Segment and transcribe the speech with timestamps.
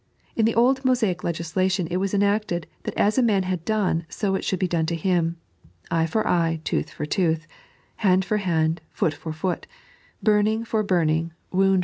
[0.35, 4.33] In the old Mosaic legislation it was enacted that as a man had done, so
[4.33, 5.37] it should be done to him,"
[5.91, 7.45] Eye for eye, tooth for tooth
[8.03, 9.67] "—"band for hand, foot for foot,
[10.23, 11.79] burning for burning, wound 3.